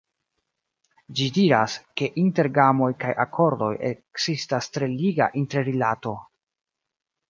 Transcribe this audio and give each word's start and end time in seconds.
Ĝi 1.19 1.27
diras, 1.35 1.75
ke 2.01 2.09
inter 2.23 2.51
gamoj 2.57 2.89
kaj 3.05 3.13
akordoj 3.27 3.71
ekzistas 3.93 4.75
tre 4.75 4.93
liga 4.99 5.33
interrilato. 5.47 6.21